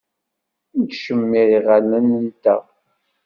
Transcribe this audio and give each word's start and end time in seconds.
Nettcemmiṛ 0.79 1.47
iɣallen-nteɣ. 1.57 2.63